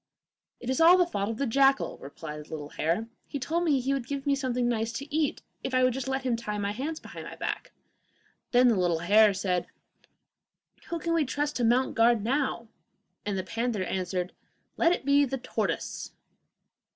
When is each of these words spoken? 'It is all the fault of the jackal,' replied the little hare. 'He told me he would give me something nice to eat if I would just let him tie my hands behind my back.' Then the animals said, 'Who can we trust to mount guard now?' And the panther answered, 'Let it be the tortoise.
'It 0.59 0.67
is 0.67 0.81
all 0.81 0.97
the 0.97 1.05
fault 1.05 1.29
of 1.29 1.37
the 1.37 1.45
jackal,' 1.45 1.99
replied 1.99 2.43
the 2.43 2.49
little 2.49 2.69
hare. 2.69 3.07
'He 3.27 3.37
told 3.37 3.63
me 3.63 3.79
he 3.79 3.93
would 3.93 4.07
give 4.07 4.25
me 4.25 4.33
something 4.33 4.67
nice 4.67 4.91
to 4.93 5.15
eat 5.15 5.43
if 5.63 5.75
I 5.75 5.83
would 5.83 5.93
just 5.93 6.07
let 6.07 6.23
him 6.23 6.35
tie 6.35 6.57
my 6.57 6.71
hands 6.71 6.99
behind 6.99 7.27
my 7.27 7.35
back.' 7.35 7.71
Then 8.51 8.67
the 8.69 8.83
animals 8.83 9.39
said, 9.39 9.67
'Who 10.89 10.97
can 10.97 11.13
we 11.13 11.23
trust 11.23 11.55
to 11.57 11.63
mount 11.63 11.93
guard 11.93 12.23
now?' 12.23 12.67
And 13.27 13.37
the 13.37 13.43
panther 13.43 13.83
answered, 13.83 14.33
'Let 14.75 14.91
it 14.91 15.05
be 15.05 15.23
the 15.23 15.37
tortoise. 15.37 16.11